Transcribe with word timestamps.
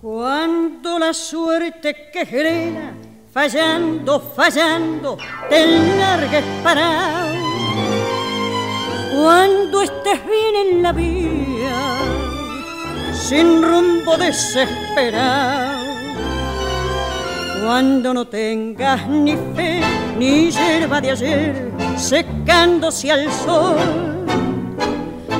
Cuando 0.00 0.96
la 0.96 1.12
suerte 1.12 2.10
quejera, 2.12 2.92
fallando, 3.32 4.20
fallando, 4.20 5.18
te 5.50 5.66
largues 5.98 6.44
parado. 6.62 7.34
Cuando 9.12 9.82
estés 9.82 10.24
bien 10.24 10.54
en 10.68 10.82
la 10.84 10.92
vía, 10.92 11.98
sin 13.12 13.60
rumbo 13.60 14.16
desesperado. 14.16 15.84
Cuando 17.64 18.14
no 18.14 18.24
tengas 18.28 19.04
ni 19.08 19.36
fe 19.56 19.80
ni 20.16 20.52
hierba 20.52 21.00
de 21.00 21.10
ayer 21.10 21.72
secándose 21.96 23.10
al 23.10 23.32
sol 23.32 24.17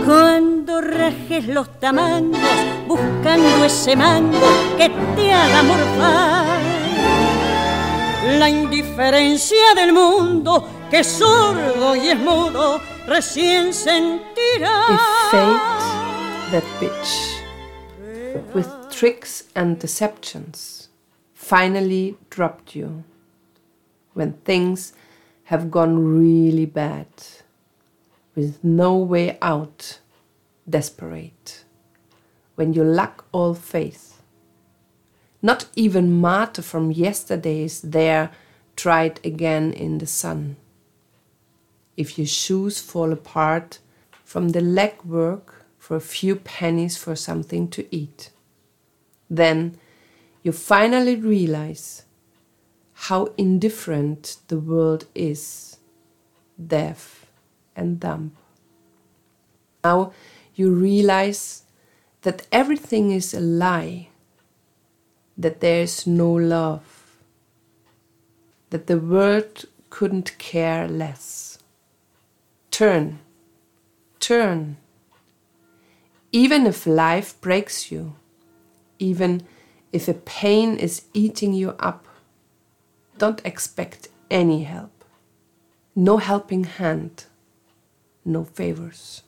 cuando 0.05 0.81
rajes 0.81 1.47
los 1.49 1.79
tamangos 1.81 2.41
buscando 2.87 3.65
ese 3.65 3.97
mango 3.97 4.49
que 4.77 4.91
te 5.17 5.33
haga 5.33 5.63
morfar. 5.63 6.61
La 8.39 8.49
indiferencia 8.49 9.75
del 9.75 9.93
mundo 9.93 10.69
que 10.91 11.01
es 11.01 11.07
sordo 11.07 11.97
y 11.97 12.09
es 12.09 12.19
mudo 12.19 12.81
recién 13.07 13.73
sentirá. 13.73 14.87
If 14.89 15.01
fate, 15.31 16.53
that 16.53 16.65
bitch, 16.81 17.43
with 18.55 18.69
tricks 18.91 19.45
and 19.55 19.79
deceptions, 19.79 20.91
finally 21.35 22.17
dropped 22.31 22.75
you 22.75 23.05
when 24.15 24.35
things 24.45 24.93
have 25.45 25.71
gone 25.71 25.97
really 26.19 26.67
bad 26.67 27.07
with 28.39 28.63
no 28.63 28.97
way 28.97 29.37
out, 29.43 29.99
desperate, 30.71 31.65
when 32.55 32.73
you 32.73 32.85
lack 32.85 33.21
all 33.33 33.53
faith. 33.53 34.23
Not 35.43 35.67
even 35.75 36.21
mate 36.21 36.59
from 36.63 36.93
yesterday 36.93 37.65
is 37.65 37.81
there 37.81 38.31
tried 38.77 39.19
again 39.27 39.73
in 39.73 39.99
the 39.99 40.07
sun. 40.07 40.55
If 41.97 42.17
your 42.17 42.29
shoes 42.29 42.81
fall 42.81 43.13
apart 43.13 43.81
from 44.23 44.51
the 44.51 44.61
legwork 44.61 45.47
for 45.77 45.97
a 45.97 46.11
few 46.17 46.37
pennies 46.37 46.97
for 46.97 47.17
something 47.17 47.67
to 47.71 47.93
eat, 47.93 48.31
then 49.29 49.77
you 50.45 50.53
finally 50.53 51.17
realize 51.17 52.05
how 53.09 53.35
indifferent 53.37 54.37
the 54.47 54.61
world 54.61 55.07
is, 55.17 55.79
deaf 56.65 57.18
and 57.79 58.01
dumb. 58.01 58.33
Now 59.85 60.13
you 60.55 60.73
realize 60.73 61.63
that 62.23 62.47
everything 62.51 63.13
is 63.13 63.33
a 63.33 63.41
lie, 63.41 64.09
that 65.37 65.61
there 65.61 65.83
is 65.83 66.07
no 66.07 66.31
love, 66.31 67.17
that 68.71 68.89
the 68.89 68.99
world 68.99 69.65
couldn't 69.89 70.37
care 70.39 70.89
less. 70.89 71.59
Turn, 72.71 73.21
turn. 74.19 74.77
Even 76.33 76.67
if 76.67 76.87
life 76.87 77.41
breaks 77.41 77.91
you, 77.91 78.15
even 78.99 79.47
if 79.93 80.09
a 80.09 80.15
pain 80.15 80.77
is 80.77 81.05
eating 81.15 81.55
you 81.55 81.71
up, 81.79 82.07
don't 83.17 83.41
expect 83.45 84.09
any 84.31 84.65
help. 84.65 85.05
No 85.97 86.19
helping 86.19 86.65
hand 86.65 87.25
no 88.29 88.45
favors. 88.45 89.23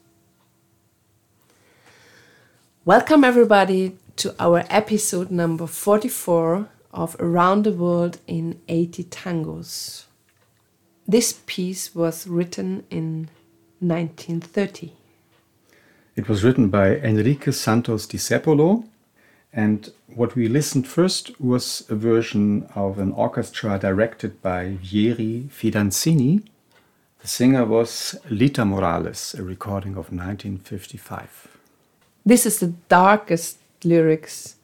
Welcome, 2.84 3.24
everybody, 3.24 3.96
to 4.16 4.34
our 4.38 4.64
episode 4.68 5.30
number 5.30 5.66
44 5.66 6.68
of 6.92 7.16
Around 7.18 7.64
the 7.64 7.72
World 7.72 8.18
in 8.26 8.60
80 8.68 9.04
Tangos. 9.04 10.04
This 11.08 11.40
piece 11.46 11.94
was 11.94 12.26
written 12.26 12.84
in 12.90 13.28
1930. 13.80 14.92
It 16.16 16.28
was 16.28 16.44
written 16.44 16.68
by 16.68 16.96
Enrique 16.96 17.52
Santos 17.52 18.06
Discepolo, 18.06 18.84
and 19.52 19.92
what 20.14 20.36
we 20.36 20.48
listened 20.48 20.86
first 20.86 21.40
was 21.40 21.84
a 21.88 21.94
version 21.94 22.68
of 22.74 22.98
an 22.98 23.12
orchestra 23.12 23.78
directed 23.78 24.42
by 24.42 24.76
Vieri 24.82 25.48
Fidanzini 25.48 26.42
the 27.20 27.28
singer 27.28 27.64
was 27.64 28.16
Lita 28.30 28.64
Morales, 28.64 29.34
a 29.34 29.42
recording 29.42 29.92
of 29.92 30.10
1955. 30.10 31.48
This 32.24 32.46
is 32.46 32.60
the 32.60 32.72
darkest 32.88 33.58
lyrics 33.84 34.56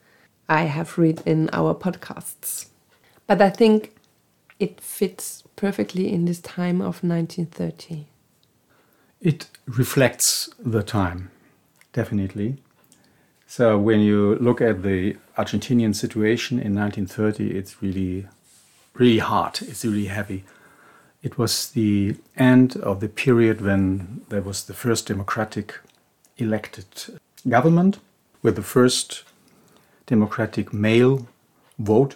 I 0.49 0.63
have 0.63 0.97
read 0.97 1.23
in 1.27 1.51
our 1.53 1.75
podcasts. 1.75 2.69
But 3.27 3.43
I 3.43 3.51
think 3.51 3.95
it 4.59 4.81
fits 4.81 5.43
perfectly 5.57 6.13
in 6.13 6.25
this 6.25 6.41
time 6.41 6.81
of 6.81 7.03
1930. 7.03 8.07
It 9.21 9.49
reflects 9.67 10.49
the 10.59 10.83
time, 10.83 11.31
definitely. 11.93 12.57
So 13.47 13.79
when 13.79 14.01
you 14.01 14.37
look 14.37 14.61
at 14.61 14.83
the 14.83 15.17
Argentinian 15.37 15.95
situation 15.95 16.59
in 16.59 16.75
1930, 16.75 17.57
it's 17.57 17.83
really, 17.83 18.27
really 18.95 19.19
hard. 19.19 19.61
It's 19.63 19.85
really 19.85 20.07
heavy. 20.07 20.45
It 21.27 21.39
was 21.39 21.71
the 21.71 22.15
end 22.37 22.77
of 22.77 23.01
the 23.01 23.09
period 23.09 23.61
when 23.61 24.21
there 24.29 24.43
was 24.43 24.67
the 24.67 24.75
first 24.75 25.09
democratic 25.09 25.75
elected 26.37 26.87
government 27.49 27.99
with 28.43 28.55
the 28.55 28.63
first 28.63 29.25
democratic 30.07 30.73
male 30.73 31.27
vote. 31.81 32.15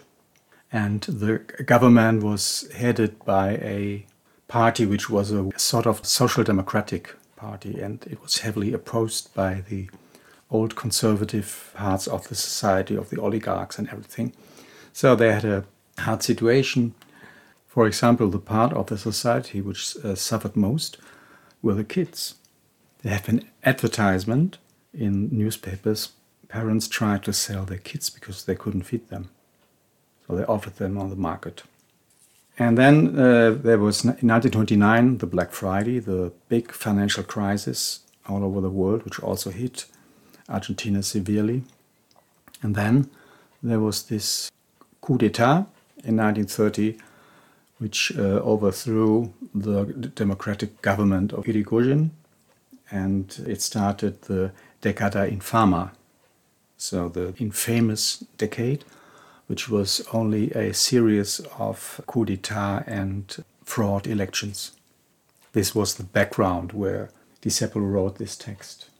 And 0.71 1.01
the 1.01 1.39
government 1.73 2.23
was 2.23 2.71
headed 2.73 3.11
by 3.25 3.55
a 3.55 4.05
party 4.47 4.85
which 4.85 5.09
was 5.09 5.33
a 5.33 5.49
sort 5.57 5.87
of 5.87 6.05
social 6.05 6.45
democratic 6.45 7.13
party, 7.35 7.81
and 7.81 8.01
it 8.09 8.21
was 8.21 8.37
heavily 8.37 8.71
opposed 8.71 9.33
by 9.33 9.65
the 9.67 9.89
old 10.49 10.77
conservative 10.77 11.73
parts 11.75 12.07
of 12.07 12.29
the 12.29 12.35
society, 12.35 12.95
of 12.95 13.09
the 13.09 13.19
oligarchs 13.19 13.77
and 13.77 13.89
everything. 13.89 14.31
So 14.93 15.17
they 15.17 15.33
had 15.33 15.43
a 15.43 15.65
hard 15.97 16.23
situation. 16.23 16.93
For 17.71 17.87
example, 17.87 18.29
the 18.29 18.37
part 18.37 18.73
of 18.73 18.87
the 18.87 18.97
society 18.97 19.61
which 19.61 19.95
uh, 20.03 20.15
suffered 20.15 20.57
most 20.57 20.97
were 21.61 21.73
the 21.73 21.85
kids. 21.85 22.35
There 23.01 23.13
have 23.13 23.25
been 23.25 23.45
advertisement 23.63 24.57
in 24.93 25.29
newspapers. 25.31 26.09
Parents 26.49 26.89
tried 26.89 27.23
to 27.23 27.31
sell 27.31 27.63
their 27.63 27.77
kids 27.77 28.09
because 28.09 28.43
they 28.43 28.55
couldn't 28.55 28.81
feed 28.81 29.07
them. 29.07 29.29
So 30.27 30.35
they 30.35 30.43
offered 30.43 30.75
them 30.75 30.97
on 30.97 31.11
the 31.11 31.15
market. 31.15 31.63
And 32.59 32.77
then 32.77 33.17
uh, 33.17 33.51
there 33.51 33.79
was 33.79 34.03
in 34.03 34.09
1929 34.09 35.19
the 35.19 35.25
Black 35.25 35.53
Friday, 35.53 35.99
the 35.99 36.33
big 36.49 36.73
financial 36.73 37.23
crisis 37.23 38.01
all 38.27 38.43
over 38.43 38.59
the 38.59 38.69
world, 38.69 39.05
which 39.05 39.21
also 39.21 39.49
hit 39.49 39.85
Argentina 40.49 41.01
severely. 41.01 41.63
And 42.61 42.75
then 42.75 43.09
there 43.63 43.79
was 43.79 44.03
this 44.03 44.51
coup 44.99 45.17
d'etat 45.17 45.67
in 46.03 46.17
1930 46.17 46.97
which 47.81 48.15
uh, 48.15 48.39
overthrew 48.43 49.33
the 49.55 49.85
democratic 50.13 50.83
government 50.83 51.33
of 51.33 51.45
Irigoyen, 51.45 52.11
and 52.91 53.43
it 53.47 53.59
started 53.59 54.21
the 54.23 54.51
Decada 54.83 55.27
Infame, 55.27 55.89
so 56.77 57.09
the 57.09 57.33
infamous 57.39 58.17
decade, 58.37 58.85
which 59.47 59.67
was 59.67 60.07
only 60.13 60.51
a 60.51 60.75
series 60.75 61.39
of 61.57 61.99
coup 62.05 62.23
d'etat 62.23 62.83
and 62.85 63.43
fraud 63.63 64.05
elections. 64.05 64.73
This 65.53 65.73
was 65.73 65.95
the 65.95 66.03
background 66.03 66.73
where 66.73 67.09
Discepolo 67.41 67.91
wrote 67.91 68.19
this 68.19 68.35
text. 68.35 68.91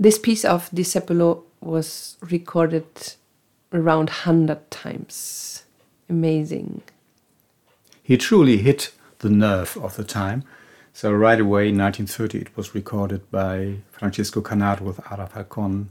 This 0.00 0.18
piece 0.18 0.44
of 0.44 0.70
Discepolo 0.70 1.44
was 1.60 2.16
recorded 2.20 3.14
around 3.72 4.08
100 4.08 4.72
times. 4.72 5.62
Amazing 6.10 6.82
he 8.04 8.18
truly 8.18 8.58
hit 8.58 8.92
the 9.20 9.30
nerve 9.30 9.76
of 9.78 9.96
the 9.96 10.04
time. 10.04 10.44
So 10.92 11.10
right 11.10 11.40
away 11.40 11.70
in 11.70 11.78
1930 11.78 12.38
it 12.38 12.56
was 12.56 12.74
recorded 12.74 13.28
by 13.30 13.78
Francisco 13.90 14.42
Canaro 14.42 14.82
with 14.82 15.00
Ada 15.10 15.26
Falcon, 15.26 15.90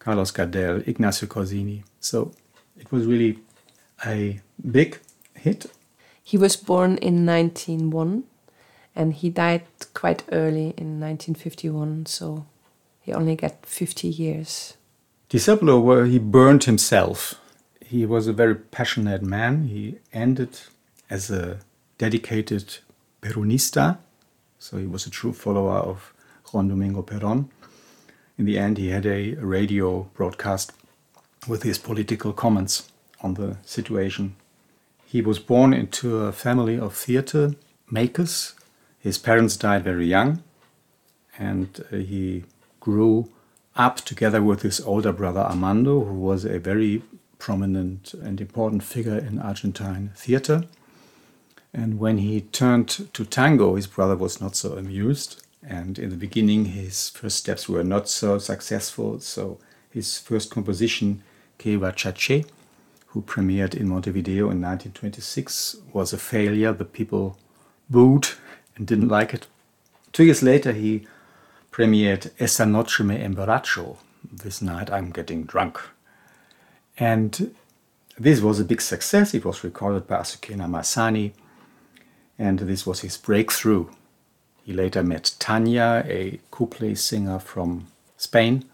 Carlos 0.00 0.32
Gardel, 0.32 0.86
Ignacio 0.86 1.28
Corsini. 1.28 1.84
So 2.00 2.32
it 2.76 2.90
was 2.90 3.06
really 3.06 3.38
a 4.04 4.40
big 4.70 4.98
hit. 5.34 5.66
He 6.22 6.36
was 6.36 6.56
born 6.56 6.98
in 6.98 7.24
1901 7.24 8.24
and 8.96 9.14
he 9.14 9.30
died 9.30 9.62
quite 9.94 10.24
early 10.32 10.74
in 10.76 10.98
1951, 10.98 12.06
so 12.06 12.46
he 13.00 13.12
only 13.12 13.36
got 13.36 13.64
50 13.64 14.08
years. 14.08 14.76
Discepolo, 15.28 16.10
he 16.10 16.18
burned 16.18 16.64
himself. 16.64 17.36
He 17.80 18.04
was 18.04 18.26
a 18.26 18.32
very 18.32 18.56
passionate 18.56 19.22
man. 19.22 19.68
He 19.68 19.98
ended 20.12 20.58
as 21.10 21.30
a 21.30 21.58
dedicated 21.98 22.78
Peronista, 23.20 23.98
so 24.58 24.78
he 24.78 24.86
was 24.86 25.06
a 25.06 25.10
true 25.10 25.32
follower 25.32 25.78
of 25.78 26.14
Juan 26.52 26.68
Domingo 26.68 27.02
Perón. 27.02 27.48
In 28.38 28.46
the 28.46 28.58
end, 28.58 28.78
he 28.78 28.88
had 28.88 29.04
a 29.04 29.34
radio 29.34 30.08
broadcast 30.14 30.72
with 31.46 31.62
his 31.62 31.78
political 31.78 32.32
comments 32.32 32.90
on 33.20 33.34
the 33.34 33.58
situation. 33.64 34.36
He 35.04 35.20
was 35.20 35.38
born 35.38 35.74
into 35.74 36.18
a 36.18 36.32
family 36.32 36.78
of 36.78 36.94
theater 36.94 37.54
makers. 37.90 38.54
His 38.98 39.18
parents 39.18 39.56
died 39.56 39.84
very 39.84 40.06
young, 40.06 40.42
and 41.38 41.84
uh, 41.92 41.96
he 41.96 42.44
grew 42.78 43.30
up 43.76 43.96
together 43.96 44.42
with 44.42 44.62
his 44.62 44.80
older 44.80 45.12
brother 45.12 45.40
Armando, 45.40 46.04
who 46.04 46.14
was 46.14 46.44
a 46.44 46.58
very 46.58 47.02
prominent 47.38 48.14
and 48.14 48.40
important 48.40 48.82
figure 48.82 49.18
in 49.18 49.38
Argentine 49.38 50.12
theater. 50.14 50.64
And 51.72 51.98
when 51.98 52.18
he 52.18 52.40
turned 52.40 52.88
to 53.12 53.24
tango, 53.24 53.76
his 53.76 53.86
brother 53.86 54.16
was 54.16 54.40
not 54.40 54.56
so 54.56 54.76
amused. 54.76 55.44
And 55.62 55.98
in 55.98 56.10
the 56.10 56.16
beginning, 56.16 56.66
his 56.66 57.10
first 57.10 57.36
steps 57.38 57.68
were 57.68 57.84
not 57.84 58.08
so 58.08 58.38
successful. 58.38 59.20
So 59.20 59.58
his 59.90 60.18
first 60.18 60.50
composition, 60.50 61.22
Qué 61.58 61.78
vachaché, 61.78 62.46
who 63.08 63.22
premiered 63.22 63.74
in 63.74 63.88
Montevideo 63.88 64.50
in 64.50 64.60
1926, 64.60 65.76
was 65.92 66.12
a 66.12 66.18
failure. 66.18 66.72
The 66.72 66.84
people 66.84 67.38
booed 67.88 68.28
and 68.76 68.86
didn't 68.86 69.08
like 69.08 69.34
it. 69.34 69.46
Two 70.12 70.24
years 70.24 70.42
later, 70.42 70.72
he 70.72 71.06
premiered 71.70 72.30
Esta 72.40 72.66
Noche 72.66 73.00
Me 73.00 73.18
Emborracho. 73.18 73.98
This 74.32 74.60
night 74.60 74.90
I'm 74.90 75.10
getting 75.10 75.44
drunk. 75.44 75.80
And 76.98 77.54
this 78.18 78.40
was 78.40 78.58
a 78.60 78.64
big 78.64 78.80
success. 78.80 79.34
It 79.34 79.44
was 79.44 79.64
recorded 79.64 80.06
by 80.06 80.16
Azucena 80.16 80.68
Maizani, 80.68 81.32
and 82.40 82.58
this 82.60 82.86
was 82.86 83.00
his 83.00 83.18
breakthrough. 83.18 83.86
He 84.64 84.72
later 84.72 85.02
met 85.02 85.34
Tania, 85.38 86.02
a 86.06 86.40
couple 86.50 86.96
singer 86.96 87.38
from 87.38 87.88
Spain. 88.16 88.64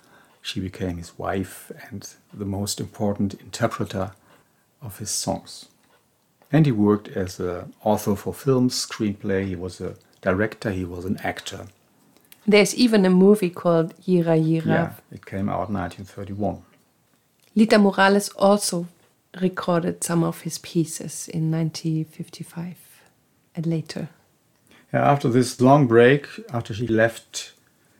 She 0.40 0.60
became 0.60 0.98
his 0.98 1.18
wife 1.18 1.72
and 1.90 2.08
the 2.32 2.44
most 2.44 2.80
important 2.80 3.34
interpreter 3.34 4.12
of 4.80 4.98
his 4.98 5.10
songs. 5.10 5.66
And 6.52 6.64
he 6.64 6.70
worked 6.70 7.08
as 7.08 7.40
an 7.40 7.72
author 7.82 8.14
for 8.14 8.32
films, 8.32 8.86
screenplay, 8.86 9.44
he 9.46 9.56
was 9.56 9.80
a 9.80 9.96
director, 10.20 10.70
he 10.70 10.84
was 10.84 11.04
an 11.04 11.18
actor. 11.24 11.66
There's 12.46 12.72
even 12.76 13.04
a 13.04 13.10
movie 13.10 13.50
called 13.50 13.96
Yira 14.02 14.38
Yira. 14.40 14.66
Yeah, 14.66 14.92
it 15.10 15.26
came 15.26 15.48
out 15.48 15.68
in 15.68 15.74
1931. 15.74 16.62
Lita 17.56 17.78
Morales 17.78 18.28
also 18.28 18.86
recorded 19.40 20.04
some 20.04 20.22
of 20.22 20.42
his 20.42 20.58
pieces 20.58 21.26
in 21.26 21.50
1955 21.50 22.85
and 22.85 22.85
later. 23.64 24.08
Yeah, 24.92 25.10
after 25.10 25.28
this 25.28 25.60
long 25.60 25.86
break, 25.86 26.26
after 26.52 26.74
she 26.74 26.86
left 26.86 27.52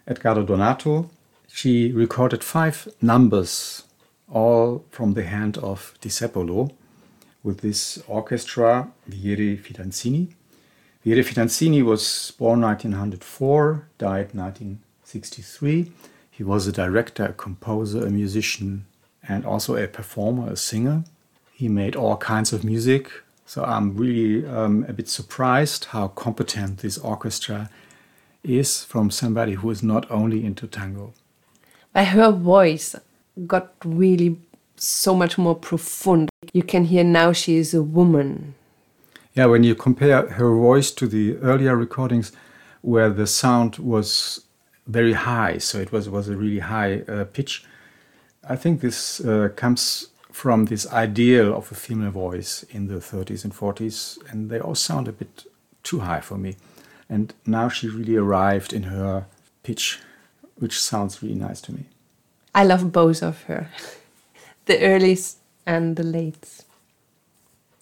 Edgardo 0.06 0.44
Donato, 0.44 1.10
she 1.48 1.90
recorded 1.92 2.44
five 2.44 2.88
numbers, 3.00 3.84
all 4.30 4.84
from 4.90 5.14
the 5.14 5.24
hand 5.24 5.56
of 5.58 5.94
Discepolo, 6.00 6.72
with 7.42 7.60
this 7.60 8.02
orchestra, 8.06 8.88
Vieri 9.08 9.56
Fidanzini. 9.56 10.34
Vieri 11.04 11.22
Fidanzini 11.22 11.82
was 11.84 12.32
born 12.38 12.60
1904, 12.60 13.88
died 13.98 14.34
1963. 14.34 15.92
He 16.30 16.42
was 16.42 16.66
a 16.66 16.72
director, 16.72 17.26
a 17.26 17.32
composer, 17.32 18.04
a 18.06 18.10
musician, 18.10 18.84
and 19.26 19.46
also 19.46 19.76
a 19.76 19.86
performer, 19.86 20.50
a 20.50 20.56
singer. 20.56 21.04
He 21.52 21.68
made 21.68 21.96
all 21.96 22.16
kinds 22.16 22.52
of 22.52 22.64
music. 22.64 23.10
So 23.46 23.64
I'm 23.64 23.96
really 23.96 24.44
um, 24.44 24.84
a 24.88 24.93
bit 24.93 25.08
surprised 25.08 25.87
how 25.87 26.08
competent 26.08 26.78
this 26.78 26.98
orchestra 26.98 27.70
is 28.43 28.82
from 28.82 29.10
somebody 29.10 29.52
who 29.52 29.70
is 29.70 29.82
not 29.82 30.10
only 30.10 30.44
into 30.44 30.66
tango. 30.66 31.14
But 31.93 32.08
her 32.08 32.32
voice 32.32 32.96
got 33.46 33.72
really 33.84 34.37
so 34.76 35.14
much 35.14 35.38
more 35.38 35.54
profound. 35.54 36.28
You 36.52 36.64
can 36.64 36.84
hear 36.84 37.04
now 37.04 37.32
she 37.32 37.56
is 37.56 37.72
a 37.72 37.82
woman. 37.82 38.54
Yeah, 39.34 39.46
when 39.46 39.62
you 39.62 39.75
compare 39.75 40.28
her 40.28 40.54
voice 40.54 40.90
to 40.92 41.06
the 41.06 41.37
earlier 41.37 41.76
recordings 41.76 42.32
where 42.82 43.10
the 43.10 43.26
sound 43.26 43.78
was 43.78 44.44
very 44.87 45.12
high, 45.12 45.58
so 45.58 45.78
it 45.78 45.92
was, 45.92 46.08
was 46.08 46.28
a 46.28 46.37
really 46.37 46.60
high 46.60 47.00
uh, 47.02 47.25
pitch, 47.25 47.64
I 48.49 48.56
think 48.56 48.81
this 48.81 49.20
uh, 49.20 49.50
comes 49.54 50.08
from 50.36 50.66
this 50.66 50.86
ideal 50.92 51.56
of 51.56 51.72
a 51.72 51.74
female 51.74 52.10
voice 52.10 52.62
in 52.64 52.88
the 52.88 52.96
30s 52.96 53.42
and 53.42 53.54
40s, 53.54 54.18
and 54.30 54.50
they 54.50 54.60
all 54.60 54.74
sound 54.74 55.08
a 55.08 55.12
bit 55.12 55.46
too 55.82 56.00
high 56.00 56.20
for 56.20 56.36
me. 56.36 56.56
And 57.08 57.32
now 57.46 57.70
she 57.70 57.88
really 57.88 58.16
arrived 58.16 58.74
in 58.74 58.82
her 58.82 59.24
pitch, 59.62 59.98
which 60.56 60.78
sounds 60.78 61.22
really 61.22 61.36
nice 61.36 61.62
to 61.62 61.72
me. 61.72 61.86
I 62.54 62.64
love 62.64 62.92
both 62.92 63.22
of 63.22 63.44
her, 63.44 63.70
the 64.66 64.74
earlies 64.74 65.36
and 65.64 65.96
the 65.96 66.02
lates. 66.02 66.64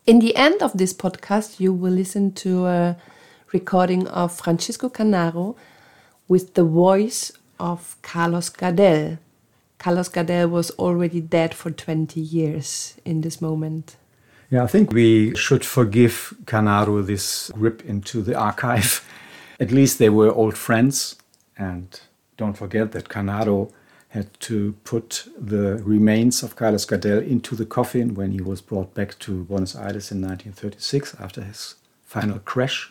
In 0.07 0.21
the 0.21 0.37
end 0.37 0.63
of 0.63 0.79
this 0.79 0.95
podcast, 0.95 1.59
you 1.59 1.73
will 1.73 1.93
listen 1.93 2.31
to 2.35 2.67
a 2.67 2.97
recording 3.53 4.07
of 4.07 4.31
Francisco 4.31 4.89
Canaro 4.89 5.57
with 6.29 6.55
the 6.55 6.65
voice 6.65 7.33
of 7.59 7.97
Carlos 8.03 8.49
Gardel. 8.49 9.19
Carlos 9.85 10.09
Gardel 10.09 10.49
was 10.49 10.71
already 10.79 11.21
dead 11.21 11.55
for 11.55 11.71
20 11.71 12.19
years 12.19 12.95
in 13.05 13.21
this 13.21 13.43
moment. 13.43 13.97
Yeah, 14.51 14.65
I 14.65 14.67
think 14.67 14.95
we 14.95 15.37
should 15.37 15.63
forgive 15.63 16.33
Canaro 16.47 17.05
this 17.05 17.51
grip 17.51 17.85
into 17.85 18.23
the 18.23 18.35
archive. 18.35 19.07
At 19.61 19.73
least 19.73 19.99
they 19.99 20.09
were 20.09 20.33
old 20.33 20.57
friends. 20.57 21.17
And 21.59 22.01
don't 22.39 22.57
forget 22.57 22.93
that 22.93 23.11
Canaro 23.11 23.73
had 24.09 24.33
to 24.41 24.73
put 24.85 25.29
the 25.39 25.83
remains 25.85 26.43
of 26.43 26.57
Carlos 26.57 26.87
Gardel 26.87 27.21
into 27.21 27.55
the 27.55 27.67
coffin 27.67 28.15
when 28.15 28.33
he 28.33 28.41
was 28.41 28.63
brought 28.63 28.95
back 28.95 29.19
to 29.19 29.45
Buenos 29.45 29.77
Aires 29.77 30.11
in 30.11 30.23
1936 30.23 31.17
after 31.21 31.43
his 31.43 31.75
final 32.07 32.39
crash. 32.39 32.91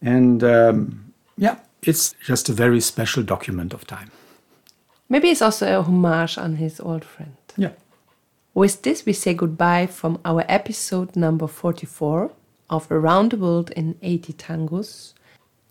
And 0.00 0.44
um, 0.44 1.12
yeah, 1.36 1.58
it's 1.82 2.14
just 2.24 2.48
a 2.48 2.52
very 2.52 2.80
special 2.80 3.24
document 3.24 3.74
of 3.74 3.84
time. 3.84 4.12
Maybe 5.10 5.30
it's 5.30 5.40
also 5.40 5.66
a 5.66 5.82
homage 5.82 6.36
on 6.36 6.56
his 6.56 6.80
old 6.80 7.04
friend. 7.04 7.36
Yeah. 7.56 7.72
With 8.52 8.82
this, 8.82 9.06
we 9.06 9.14
say 9.14 9.32
goodbye 9.32 9.86
from 9.86 10.18
our 10.24 10.44
episode 10.48 11.16
number 11.16 11.46
44 11.46 12.30
of 12.68 12.90
Around 12.90 13.30
the 13.30 13.38
World 13.38 13.70
in 13.70 13.96
80 14.02 14.34
Tangos. 14.34 15.14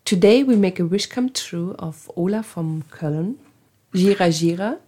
Today, 0.06 0.42
we 0.42 0.56
make 0.56 0.80
a 0.80 0.86
wish 0.86 1.06
come 1.06 1.30
true 1.30 1.76
of 1.78 2.10
Ola 2.16 2.42
from 2.42 2.84
Köln, 2.90 3.36
Yira 3.94 4.30
Yira. 4.30 4.80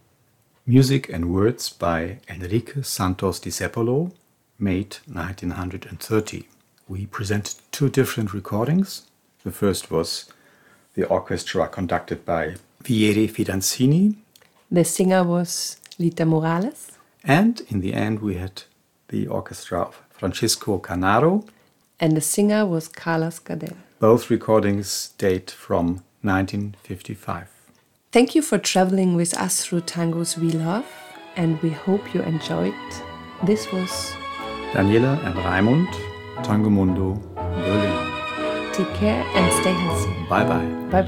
Music 0.66 1.10
and 1.10 1.31
words 1.31 1.69
by 1.69 2.18
Enrique 2.28 2.81
Santos 2.81 3.40
Discepolo, 3.40 4.12
made 4.58 4.98
1930. 5.06 6.48
We 6.88 7.06
presented 7.06 7.56
two 7.72 7.89
different 7.89 8.34
recordings. 8.34 9.03
The 9.44 9.51
first 9.51 9.91
was 9.91 10.32
the 10.96 11.06
orchestra 11.06 11.68
conducted 11.68 12.25
by 12.25 12.56
Vieri 12.84 13.29
Fidanzini, 13.29 14.15
the 14.71 14.83
singer 14.83 15.23
was 15.23 15.77
Lita 15.97 16.25
Morales. 16.25 16.91
And 17.23 17.61
in 17.69 17.81
the 17.81 17.93
end, 17.93 18.19
we 18.19 18.35
had 18.35 18.63
the 19.09 19.27
orchestra 19.27 19.81
of 19.81 20.01
Francisco 20.09 20.79
Canaro. 20.79 21.47
And 21.99 22.15
the 22.15 22.21
singer 22.21 22.65
was 22.65 22.88
Carlos 22.88 23.39
Gardel. 23.39 23.75
Both 23.99 24.29
recordings 24.29 25.09
date 25.17 25.51
from 25.51 26.03
1955. 26.21 27.47
Thank 28.11 28.33
you 28.35 28.41
for 28.41 28.57
traveling 28.57 29.15
with 29.15 29.38
us 29.38 29.63
through 29.63 29.81
tangos 29.81 30.38
we 30.38 30.51
love, 30.51 30.85
and 31.35 31.61
we 31.61 31.69
hope 31.69 32.13
you 32.13 32.21
enjoyed. 32.21 32.73
This 33.43 33.71
was 33.71 34.13
Daniela 34.73 35.23
and 35.25 35.35
Raimund, 35.35 35.93
Tango 36.43 36.69
Mundo, 36.69 37.15
Berlin. 37.35 38.09
Take 38.73 38.93
care 38.95 39.23
and 39.35 39.51
stay 39.61 39.73
healthy. 39.73 40.13
Bye 40.29 40.45
bye. 40.45 40.65
Bye 40.89 41.01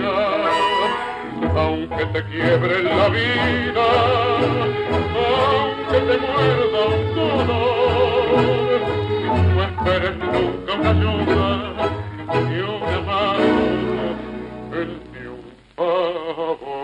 bye. 0.00 0.04
aunque 1.98 2.20
te 2.20 2.28
quiebre 2.28 2.82
la 2.82 3.08
vida, 3.08 3.86
aunque 5.14 5.98
te 5.98 6.18
muerda 6.18 6.86
un 6.86 7.14
dolor, 7.14 8.80
no 9.54 9.62
esperes 9.64 10.16
nunca 10.18 10.72
una 10.74 10.90
ayuda 10.90 11.48
ni 12.48 12.58
una 12.60 13.00
mano, 13.00 14.02
el 14.72 14.90
ni 15.12 15.26
un 15.26 15.42
favor. 15.74 16.77